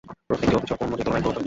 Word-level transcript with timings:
প্রত্যেকটি 0.27 0.53
অভিযোেগ 0.57 0.77
অন্যটির 0.83 1.05
তুলনায় 1.05 1.23
গুরুতর। 1.25 1.39